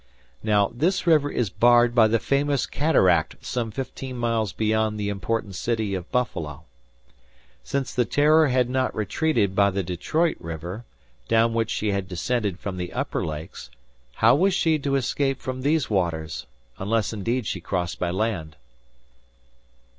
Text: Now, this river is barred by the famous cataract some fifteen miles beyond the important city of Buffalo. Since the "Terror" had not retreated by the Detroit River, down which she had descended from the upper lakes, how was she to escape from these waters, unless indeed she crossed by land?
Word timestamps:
Now, 0.41 0.71
this 0.73 1.05
river 1.05 1.29
is 1.29 1.51
barred 1.51 1.93
by 1.93 2.07
the 2.07 2.17
famous 2.17 2.65
cataract 2.65 3.35
some 3.45 3.69
fifteen 3.69 4.15
miles 4.17 4.51
beyond 4.51 4.99
the 4.99 5.09
important 5.09 5.53
city 5.53 5.93
of 5.93 6.11
Buffalo. 6.11 6.63
Since 7.61 7.93
the 7.93 8.03
"Terror" 8.05 8.47
had 8.47 8.67
not 8.67 8.95
retreated 8.95 9.53
by 9.55 9.69
the 9.69 9.83
Detroit 9.83 10.37
River, 10.39 10.85
down 11.27 11.53
which 11.53 11.69
she 11.69 11.91
had 11.91 12.07
descended 12.07 12.57
from 12.57 12.77
the 12.77 12.91
upper 12.93 13.23
lakes, 13.23 13.69
how 14.15 14.33
was 14.33 14.55
she 14.55 14.79
to 14.79 14.95
escape 14.95 15.39
from 15.39 15.61
these 15.61 15.87
waters, 15.87 16.47
unless 16.79 17.13
indeed 17.13 17.45
she 17.45 17.61
crossed 17.61 17.99
by 17.99 18.09
land? 18.09 18.55